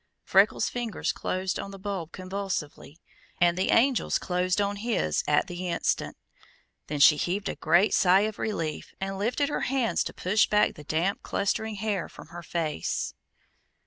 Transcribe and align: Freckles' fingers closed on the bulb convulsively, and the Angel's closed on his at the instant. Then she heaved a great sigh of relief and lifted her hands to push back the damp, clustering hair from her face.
Freckles' 0.23 0.67
fingers 0.67 1.11
closed 1.11 1.59
on 1.59 1.69
the 1.69 1.77
bulb 1.77 2.11
convulsively, 2.11 2.99
and 3.39 3.55
the 3.55 3.69
Angel's 3.69 4.17
closed 4.17 4.59
on 4.59 4.77
his 4.77 5.23
at 5.27 5.45
the 5.45 5.69
instant. 5.69 6.17
Then 6.87 6.99
she 6.99 7.17
heaved 7.17 7.47
a 7.47 7.55
great 7.55 7.93
sigh 7.93 8.21
of 8.21 8.39
relief 8.39 8.95
and 8.99 9.19
lifted 9.19 9.47
her 9.49 9.61
hands 9.69 10.03
to 10.05 10.11
push 10.15 10.47
back 10.49 10.73
the 10.73 10.83
damp, 10.83 11.21
clustering 11.21 11.75
hair 11.75 12.09
from 12.09 12.29
her 12.29 12.41
face. 12.41 13.13